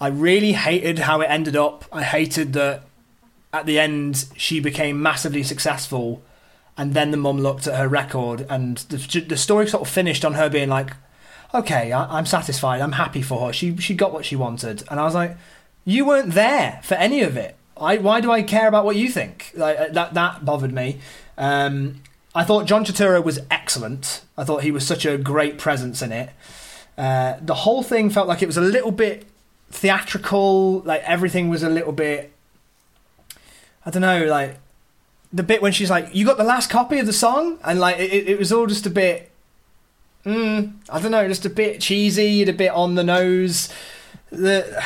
[0.00, 1.84] I really hated how it ended up.
[1.92, 2.82] I hated that
[3.52, 6.22] at the end she became massively successful,
[6.76, 10.24] and then the mum looked at her record, and the the story sort of finished
[10.24, 10.90] on her being like,
[11.54, 13.52] okay, I, I'm satisfied, I'm happy for her.
[13.52, 15.36] She she got what she wanted, and I was like,
[15.84, 17.56] you weren't there for any of it.
[17.76, 19.52] I why do I care about what you think?
[19.54, 21.00] Like uh, that that bothered me.
[21.36, 22.02] Um,
[22.38, 24.22] I thought John Turturro was excellent.
[24.36, 26.30] I thought he was such a great presence in it.
[26.96, 29.26] Uh, the whole thing felt like it was a little bit
[29.72, 30.78] theatrical.
[30.82, 32.32] Like everything was a little bit.
[33.84, 34.60] I don't know, like
[35.32, 37.98] the bit when she's like, "You got the last copy of the song," and like
[37.98, 39.32] it, it was all just a bit.
[40.24, 43.68] Mm, I don't know, just a bit cheesy, and a bit on the nose.
[44.30, 44.80] The,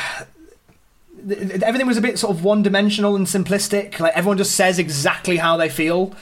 [1.23, 3.99] the everything was a bit sort of one dimensional and simplistic.
[3.99, 6.15] Like everyone just says exactly how they feel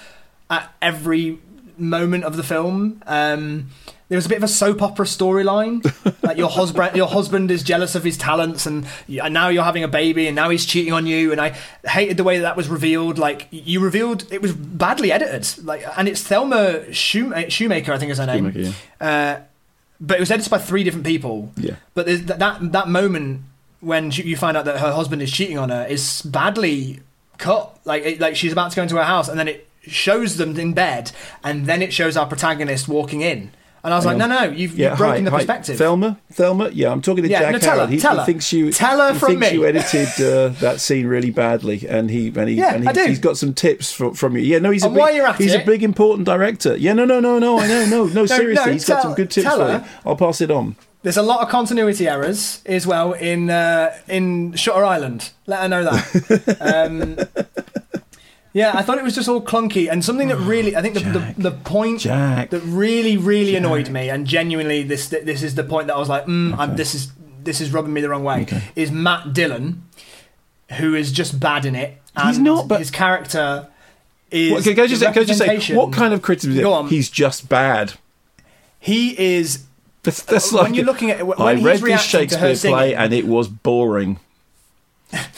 [0.52, 1.40] at every
[1.78, 3.02] moment of the film.
[3.08, 3.70] Um,
[4.10, 5.82] there was a bit of a soap opera storyline.
[6.24, 9.86] like your husband, your husband is jealous of his talents, and, and now you're having
[9.86, 11.32] a baby, and now he's cheating on you.
[11.32, 11.52] And I
[11.86, 13.18] hated the way that, that was revealed.
[13.18, 15.66] Like you revealed, it was badly edited.
[15.66, 18.52] Like, and it's Thelma Schoonmaker, I think is her name.
[18.54, 18.72] Yeah.
[19.00, 19.40] Uh,
[20.02, 21.54] but it was edited by three different people.
[21.56, 21.76] Yeah.
[21.94, 23.44] But that that, that moment
[23.80, 27.00] when you find out that her husband is cheating on her is badly
[27.38, 27.80] cut.
[27.86, 30.58] Like it, like she's about to go into her house, and then it shows them
[30.60, 31.12] in bed,
[31.44, 33.52] and then it shows our protagonist walking in.
[33.84, 35.38] And I was like, no, no, you've, Yeah, you've broken hi, the hi.
[35.38, 35.78] perspective.
[35.80, 36.70] Thelma, Thelma.
[36.72, 37.90] Yeah, I'm talking to Yeah, Jack no, tell Howard.
[37.90, 38.26] her, he, tell he her.
[38.26, 39.54] thinks you Tell her he from thinks me.
[39.58, 42.94] you edited uh, that scene really badly, and he and he Yeah, and he, I
[42.94, 43.06] do.
[43.08, 44.44] he's got some tips from, from you.
[44.44, 46.78] Yeah, no, he's a big, you're at he's a big important director.
[46.78, 47.58] Yeah, no, no, no, no.
[47.60, 48.26] I know, no, no.
[48.28, 49.80] seriously, no, he's got some good tips tell for her.
[49.80, 49.92] you.
[50.06, 50.76] I'll pass it on.
[51.02, 55.32] There's a lot of continuity errors as well in uh, in Shutter Island.
[55.48, 56.58] Let her know that.
[56.62, 57.18] um,
[58.54, 61.00] yeah, I thought it was just all clunky and something that really, I think the,
[61.02, 62.50] the, the point Jack.
[62.50, 66.10] that really, really annoyed me, and genuinely this this is the point that I was
[66.10, 67.12] like, mm, I'm, this is
[67.44, 68.46] this is rubbing me the wrong way.
[68.76, 69.84] Is Matt Dillon,
[70.78, 71.98] who is just bad in it.
[72.16, 73.68] And He's not, but- his character
[74.30, 74.52] is.
[74.52, 75.26] What, can I just the say, can I
[75.58, 76.52] just say what kind of criticism?
[76.54, 76.64] is it?
[76.64, 76.88] Go on.
[76.90, 77.94] He's just bad.
[78.80, 79.66] He is.
[80.04, 82.48] That's, that's When like you're looking at- when I he's read this reacting to her
[82.50, 84.20] Shakespeare play singing- and it was boring.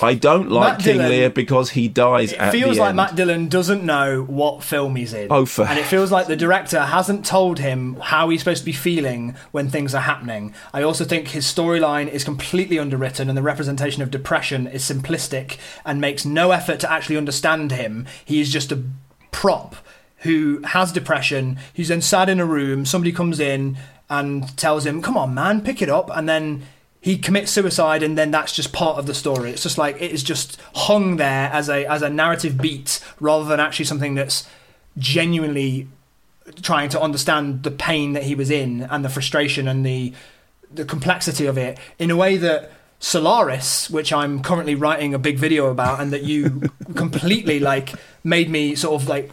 [0.02, 2.98] I don't like Matt King Dillon- Lear because he dies It feels like end.
[2.98, 5.28] Matt Dillon doesn't know what film he's in.
[5.30, 8.66] Oh, for- and it feels like the director hasn't told him how he's supposed to
[8.66, 10.54] be feeling when things are happening.
[10.74, 15.58] I also think his storyline is completely underwritten, and the representation of depression is simplistic
[15.86, 18.06] and makes no effort to actually understand him.
[18.24, 18.82] He is just a
[19.32, 19.76] prop
[20.18, 21.58] who has depression.
[21.74, 22.86] He's then sat in a room.
[22.86, 23.78] Somebody comes in
[24.10, 26.64] and tells him, "Come on, man, pick it up," and then
[27.04, 29.52] he commits suicide and then that's just part of the story.
[29.52, 33.44] It's just like it is just hung there as a as a narrative beat rather
[33.44, 34.48] than actually something that's
[34.98, 35.90] genuinely
[36.62, 40.14] trying to understand the pain that he was in and the frustration and the
[40.72, 45.38] the complexity of it in a way that Solaris, which I'm currently writing a big
[45.38, 49.30] video about, and that you completely like made me sort of like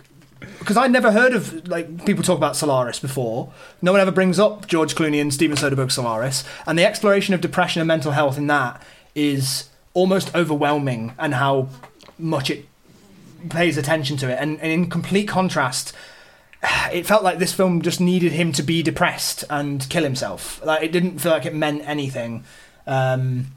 [0.59, 3.53] because I'd never heard of like people talk about Solaris before.
[3.83, 7.41] No one ever brings up George Clooney and Steven Soderbergh's Solaris, and the exploration of
[7.41, 8.83] depression and mental health in that
[9.15, 11.69] is almost overwhelming, and how
[12.19, 12.67] much it
[13.49, 14.39] pays attention to it.
[14.41, 15.95] And, and in complete contrast,
[16.93, 20.65] it felt like this film just needed him to be depressed and kill himself.
[20.65, 22.45] Like it didn't feel like it meant anything.
[22.87, 23.49] Um,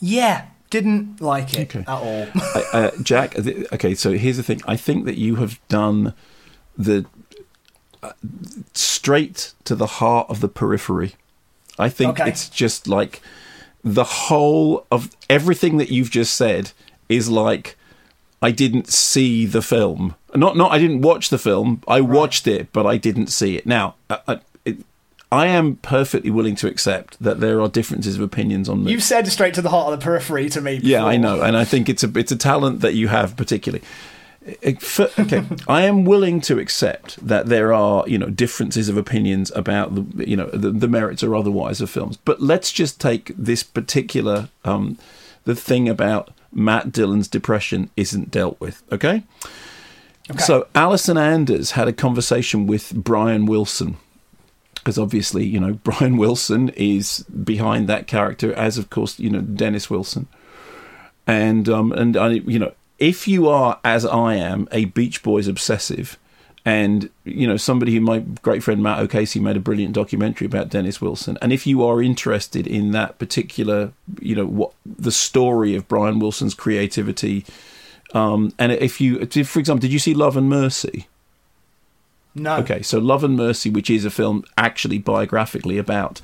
[0.00, 1.80] yeah, didn't like it Okay.
[1.80, 2.26] at all.
[2.72, 4.60] Uh, Jack, th- okay, so here's the thing.
[4.66, 6.12] I think that you have done
[6.76, 7.06] the
[8.02, 8.12] uh,
[8.74, 11.14] straight to the heart of the periphery.
[11.78, 12.28] I think Okay.
[12.30, 13.20] it's just like
[13.84, 16.72] the whole of everything that you've just said
[17.08, 17.76] is like
[18.42, 20.14] I didn't see the film.
[20.34, 21.82] Not not I didn't watch the film.
[21.88, 23.66] I watched it, but I didn't see it.
[23.66, 24.36] Now, uh, uh,
[25.32, 29.02] I am perfectly willing to accept that there are differences of opinions on the You've
[29.02, 30.80] said straight to the heart of the periphery to me.
[30.82, 33.84] yeah, I know, and I think it's a it's a talent that you have particularly.
[34.78, 39.50] For- Okay, I am willing to accept that there are you know differences of opinions
[39.56, 43.32] about the you know the, the merits or otherwise of films, but let's just take
[43.36, 44.96] this particular um,
[45.44, 48.84] the thing about Matt Dillon's depression isn't dealt with.
[48.92, 49.24] Okay?
[50.30, 53.96] Okay, so Allison Anders had a conversation with Brian Wilson
[54.86, 59.40] because obviously you know Brian Wilson is behind that character, as of course you know
[59.40, 60.28] Dennis Wilson,
[61.26, 65.48] and um and I you know if you are as I am a Beach Boys
[65.48, 66.16] obsessive,
[66.64, 70.68] and you know somebody who my great friend Matt O'Casey made a brilliant documentary about
[70.68, 75.74] Dennis Wilson, and if you are interested in that particular you know what the story
[75.74, 77.44] of Brian Wilson's creativity.
[78.14, 81.08] Um, and if you, if, for example, did you see Love and Mercy?
[82.36, 82.58] No.
[82.58, 86.20] Okay, so Love and Mercy, which is a film actually biographically about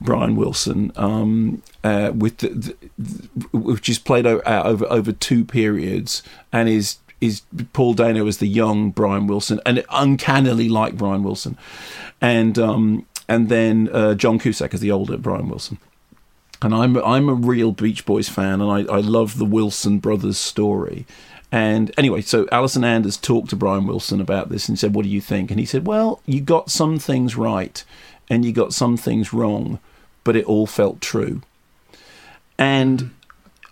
[0.00, 2.48] Brian Wilson, um, uh, with the,
[2.96, 6.22] the, which is played o- out over over two periods,
[6.52, 11.56] and is is Paul Dano as the young Brian Wilson, and uncannily like Brian Wilson,
[12.20, 15.78] and um, and then uh, John Cusack as the older Brian Wilson.
[16.62, 20.38] And I'm I'm a real Beach Boys fan, and I, I love the Wilson brothers
[20.38, 21.06] story.
[21.50, 25.08] And anyway, so Allison Anders talked to Brian Wilson about this and said, "What do
[25.08, 27.82] you think?" And he said, "Well, you got some things right,
[28.28, 29.78] and you got some things wrong,
[30.24, 31.40] but it all felt true."
[32.58, 33.10] And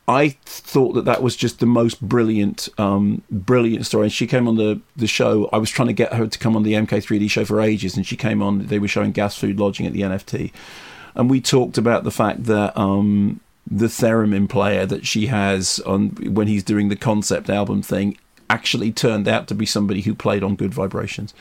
[0.09, 4.05] I thought that that was just the most brilliant, um, brilliant story.
[4.05, 5.49] And she came on the, the show.
[5.53, 8.07] I was trying to get her to come on the MK3D show for ages, and
[8.07, 8.67] she came on.
[8.67, 10.53] They were showing gas food lodging at the NFT,
[11.15, 16.11] and we talked about the fact that um, the theremin player that she has on
[16.11, 18.17] when he's doing the concept album thing
[18.49, 21.35] actually turned out to be somebody who played on Good Vibrations,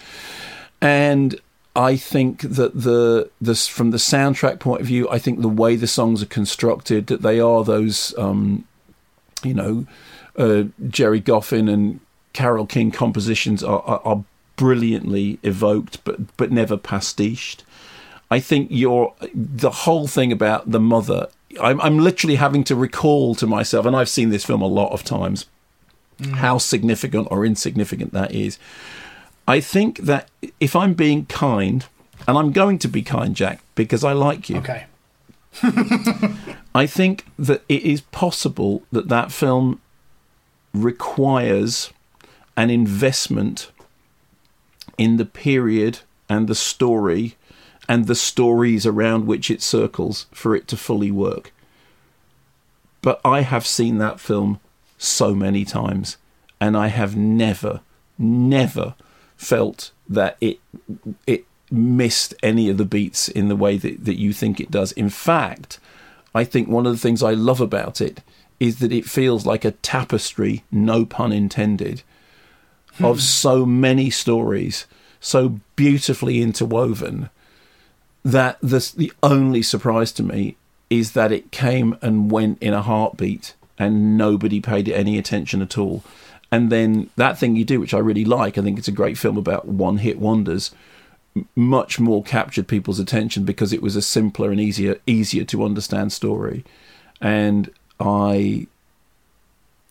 [0.82, 1.40] and
[1.76, 5.76] I think that the this from the soundtrack point of view, I think the way
[5.76, 8.66] the songs are constructed, that they are those, um,
[9.44, 9.86] you know,
[10.38, 12.00] uh, Gerry Goffin and
[12.32, 14.24] Carole King compositions are, are, are
[14.56, 17.64] brilliantly evoked, but but never pastiched.
[18.32, 21.28] I think your the whole thing about the mother.
[21.62, 24.92] I'm, I'm literally having to recall to myself, and I've seen this film a lot
[24.92, 25.46] of times,
[26.20, 26.34] mm.
[26.34, 28.58] how significant or insignificant that is.
[29.48, 30.30] I think that
[30.60, 31.86] if I'm being kind,
[32.28, 34.58] and I'm going to be kind, Jack, because I like you.
[34.58, 34.86] Okay.
[36.76, 39.82] I think that it is possible that that film
[40.74, 41.92] requires
[42.58, 43.72] an investment
[44.98, 47.36] in the period and the story
[47.88, 51.52] and the stories around which it circles for it to fully work.
[53.02, 54.60] But I have seen that film
[54.98, 56.18] so many times,
[56.60, 57.82] and I have never,
[58.18, 58.96] never
[59.38, 60.60] felt that it
[61.28, 64.92] it missed any of the beats in the way that, that you think it does.
[64.94, 65.80] In fact,
[66.34, 68.22] I think one of the things I love about it
[68.60, 72.04] is that it feels like a tapestry, no pun intended,
[72.94, 73.06] hmm.
[73.06, 74.86] of so many stories,
[75.20, 77.30] so beautifully interwoven
[78.26, 80.58] that the the only surprise to me
[80.90, 85.62] is that it came and went in a heartbeat and nobody paid it any attention
[85.62, 86.04] at all.
[86.52, 89.18] And then that thing you do, which I really like, I think it's a great
[89.18, 90.72] film about one hit wonders,
[91.56, 96.12] much more captured people's attention because it was a simpler and easier easier to understand
[96.12, 96.66] story.
[97.22, 97.70] And
[98.00, 98.68] I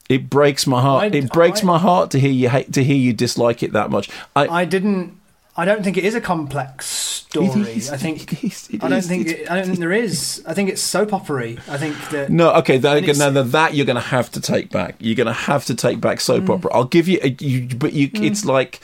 [0.09, 1.05] it breaks my heart.
[1.05, 3.72] I, it breaks I, my heart to hear you hate to hear you dislike it
[3.72, 4.11] that much.
[4.35, 5.20] I, I didn't
[5.57, 7.50] I don't think it is a complex story.
[7.90, 8.32] I think
[8.82, 10.42] I don't think it, I don't think there is.
[10.46, 11.59] I think it's soap opery.
[11.68, 12.52] I think that no.
[12.55, 14.96] Okay, that, that you're going to have to take back.
[14.98, 16.55] You're going to have to take back soap mm.
[16.55, 16.72] opera.
[16.74, 18.09] I'll give you, a, you but you.
[18.09, 18.24] Mm.
[18.24, 18.80] It's like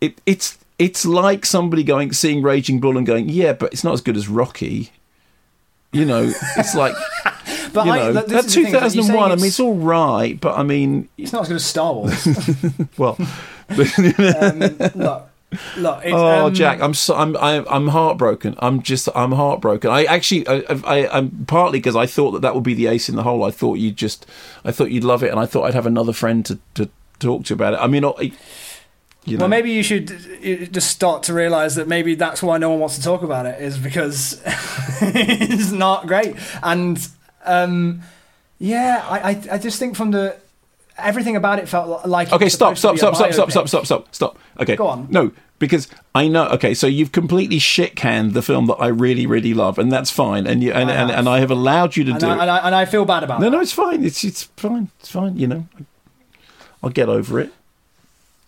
[0.00, 0.20] it.
[0.24, 4.00] It's it's like somebody going seeing Raging Bull and going, yeah, but it's not as
[4.00, 4.90] good as Rocky.
[5.92, 6.94] You know, it's like.
[7.72, 11.32] But you I, know, at 2001, I mean, it's all right, but I mean, it's
[11.32, 12.28] not as good as Star Wars.
[12.98, 14.60] well, um,
[14.94, 15.30] look,
[15.76, 18.54] Look, oh, um, Jack, I'm so, I'm I'm heartbroken.
[18.58, 19.90] I'm just I'm heartbroken.
[19.90, 23.08] I actually I, I am partly because I thought that that would be the ace
[23.08, 23.44] in the hole.
[23.44, 24.26] I thought you'd just
[24.64, 26.88] I thought you'd love it, and I thought I'd have another friend to, to
[27.18, 27.80] talk to about it.
[27.80, 28.32] I mean, I,
[29.24, 29.42] you know.
[29.42, 30.08] Well, maybe you should
[30.72, 33.60] just start to realise that maybe that's why no one wants to talk about it
[33.60, 34.40] is because
[35.00, 36.34] it's not great.
[36.62, 36.98] And
[37.44, 38.02] um,
[38.58, 40.36] yeah, I, I, I just think from the
[41.02, 44.38] everything about it felt like okay stop stop stop stop stop stop stop stop stop.
[44.60, 44.76] Okay.
[44.76, 45.08] Go on.
[45.10, 45.32] No
[45.62, 49.54] because I know okay so you've completely shit canned the film that I really really
[49.54, 52.10] love and that's fine and you and, I and, and, I have allowed you to
[52.10, 52.40] and do I, it.
[52.40, 53.44] and I, and I feel bad about it.
[53.44, 53.56] no that.
[53.56, 55.68] no it's fine it's it's fine it's fine you know.
[56.82, 57.52] I'll get over it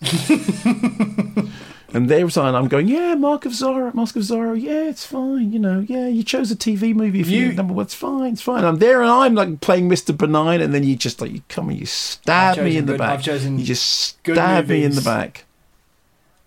[1.94, 5.06] And there was and I'm going, yeah, Mark of Zorro, Mask of Zorro, yeah, it's
[5.06, 8.32] fine, you know, yeah, you chose a TV movie for you, number one, it's fine,
[8.32, 8.64] it's fine.
[8.64, 10.16] I'm there and I'm like playing Mr.
[10.16, 13.10] Benign, and then you just like, you come and you stab me in the back.
[13.10, 15.44] I've chosen you just stab me in the back.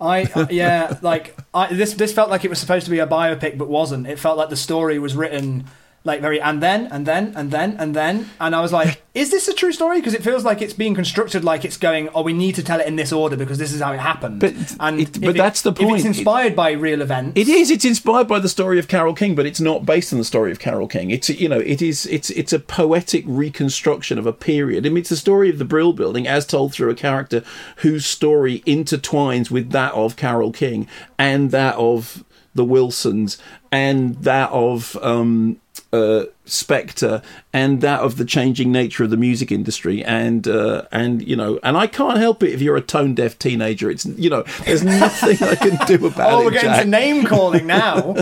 [0.02, 1.94] I yeah, like I, this.
[1.94, 4.06] This felt like it was supposed to be a biopic, but wasn't.
[4.06, 5.66] It felt like the story was written
[6.08, 9.30] like very and then and then and then and then and I was like, is
[9.30, 10.00] this a true story?
[10.00, 12.10] Because it feels like it's being constructed like it's going.
[12.16, 14.40] Oh, we need to tell it in this order because this is how it happened.
[14.40, 15.98] But and it, but that's the point.
[15.98, 17.34] It's inspired it, by real events.
[17.36, 17.70] It is.
[17.70, 20.52] It's inspired by the story of Carole King, but it's not based on the story
[20.52, 21.12] of Carole King.
[21.12, 24.86] It's you know it is it's it's a poetic reconstruction of a period.
[24.86, 27.44] I mean, it's the story of the Brill Building as told through a character
[27.78, 30.88] whose story intertwines with that of Carole King
[31.20, 32.24] and that of
[32.58, 33.38] the Wilsons
[33.72, 35.60] and that of um,
[35.94, 37.24] uh, Spector
[37.54, 41.60] and that of the changing nature of the music industry and uh, and you know
[41.64, 44.84] and I can't help it if you're a tone deaf teenager it's you know there's
[44.86, 46.42] nothing I can do about oh, it.
[46.42, 46.84] Oh, we're getting Jack.
[46.84, 48.16] to name calling now.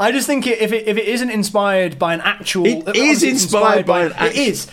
[0.00, 3.78] I just think if it if it isn't inspired by an actual, it is inspired,
[3.80, 4.32] inspired by, by an.
[4.32, 4.68] It is.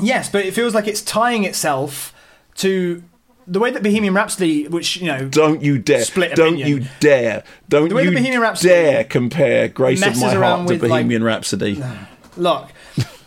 [0.00, 2.14] Yes, but it feels like it's tying itself
[2.56, 3.02] to
[3.46, 7.44] the way that Bohemian Rhapsody, which you know, don't you dare, split don't you dare,
[7.68, 11.82] don't you Bohemian Rhapsody dare compare Grace of My Heart to Bohemian like, Rhapsody.
[12.36, 12.70] Look,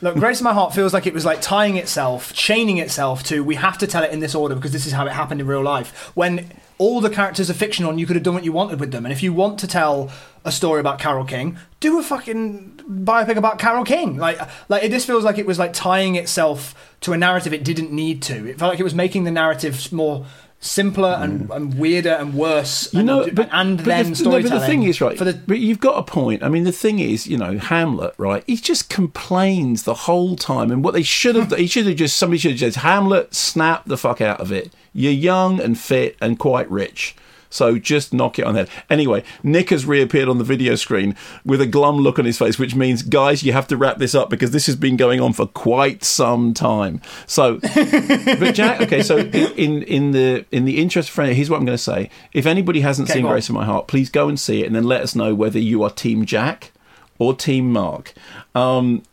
[0.01, 3.43] Look, Grace in My Heart feels like it was like tying itself, chaining itself to
[3.43, 5.47] we have to tell it in this order because this is how it happened in
[5.47, 6.11] real life.
[6.15, 8.91] When all the characters are fictional and you could have done what you wanted with
[8.91, 9.05] them.
[9.05, 10.11] And if you want to tell
[10.47, 14.17] a story about Carole King, do a fucking biopic about Carole King.
[14.17, 14.39] Like,
[14.69, 17.91] like it, this feels like it was like tying itself to a narrative it didn't
[17.91, 18.49] need to.
[18.49, 20.25] It felt like it was making the narrative more
[20.59, 21.55] simpler and, mm.
[21.55, 22.91] and weirder and worse.
[22.93, 25.17] You and, know, but, and but then the, no, but the thing is, right?
[25.17, 26.43] For the, but you've got a point.
[26.43, 28.43] I mean, the thing is, you know, Hamlet, right?
[28.47, 32.15] He just complains the whole time, and what they should have, he should have just
[32.15, 34.71] somebody should have just Hamlet, snap the fuck out of it.
[34.93, 37.15] You're young and fit and quite rich.
[37.49, 38.69] So just knock it on the head.
[38.89, 42.59] Anyway, Nick has reappeared on the video screen with a glum look on his face,
[42.59, 45.33] which means, guys, you have to wrap this up because this has been going on
[45.33, 47.01] for quite some time.
[47.25, 51.57] So, but Jack, okay, so in in the in the interest of friend, here's what
[51.57, 53.27] I'm going to say: if anybody hasn't Okay, seen.
[53.27, 55.59] Grace in My Heart, please go and see it, and then let us know whether
[55.59, 56.71] you are Team Jack
[57.19, 58.13] or Team Mark.
[58.55, 59.03] Um,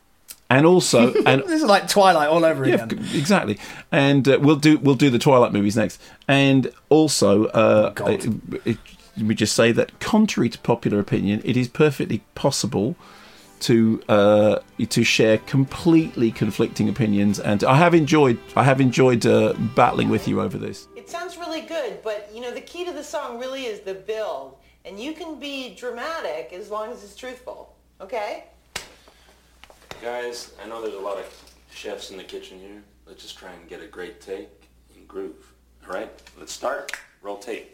[0.51, 3.05] and also, and this is like Twilight all over yeah, again.
[3.05, 3.59] c- exactly.
[3.91, 6.01] And uh, we'll do we'll do the Twilight movies next.
[6.29, 8.11] And also, uh, God.
[8.11, 8.27] it,
[8.65, 8.79] it,
[9.23, 12.97] we just say that contrary to popular opinion, it is perfectly possible
[13.61, 17.41] to uh, to share completely conflicting opinions.
[17.41, 20.89] And I have enjoyed I have enjoyed uh, battling with you over this.
[20.97, 23.95] It sounds really good, but you know, the key to the song really is the
[23.95, 24.59] build.
[24.85, 27.75] And you can be dramatic as long as it's truthful.
[28.01, 28.45] Okay?
[30.03, 32.83] Guys, I know there's a lot of chefs in the kitchen here.
[33.07, 34.49] Let's just try and get a great take
[34.95, 35.53] and groove.
[35.87, 36.93] All right, let's start.
[37.23, 37.74] Roll tape.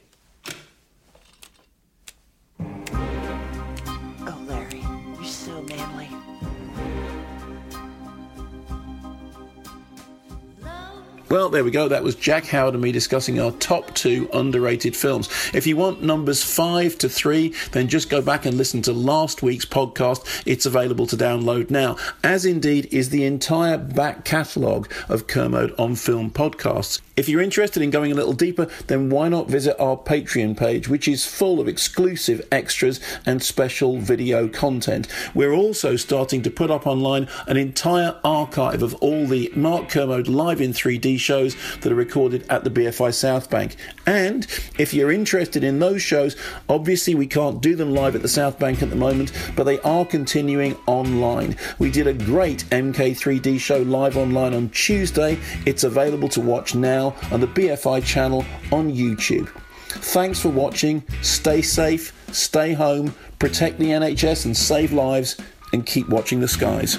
[11.31, 11.87] Well, there we go.
[11.87, 15.29] That was Jack Howard and me discussing our top two underrated films.
[15.55, 19.41] If you want numbers five to three, then just go back and listen to last
[19.41, 20.43] week's podcast.
[20.45, 25.95] It's available to download now, as indeed is the entire back catalogue of Kermode on
[25.95, 27.01] Film podcasts.
[27.17, 30.89] If you're interested in going a little deeper, then why not visit our Patreon page,
[30.89, 35.07] which is full of exclusive extras and special video content.
[35.35, 40.27] We're also starting to put up online an entire archive of all the Mark Kermode
[40.27, 43.77] live in 3D shows that are recorded at the BFI South Bank.
[44.07, 44.47] And
[44.79, 46.37] if you're interested in those shows,
[46.69, 49.79] obviously we can't do them live at the South Bank at the moment, but they
[49.81, 51.57] are continuing online.
[51.79, 55.39] We did a great MK3D show live online on Tuesday.
[55.67, 59.49] It's available to watch now on the BFI channel on YouTube.
[59.89, 61.03] Thanks for watching.
[61.21, 65.37] Stay safe, stay home, protect the NHS and save lives,
[65.73, 66.99] and keep watching the skies.